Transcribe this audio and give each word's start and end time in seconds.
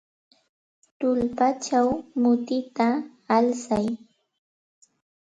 Tullpachaw 0.99 1.87
mutita 2.21 2.87
alsay. 3.35 3.87